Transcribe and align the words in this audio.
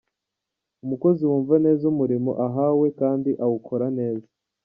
Umukozi 0.83 1.21
wumva 1.29 1.55
neza 1.65 1.83
umurimo 1.93 2.31
ahawe 2.47 2.87
kandi 2.99 3.29
akawukora 3.33 3.87
neza. 3.99 4.27